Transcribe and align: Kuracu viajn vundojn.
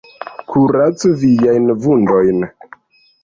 Kuracu 0.53 1.11
viajn 1.23 1.69
vundojn. 1.83 2.41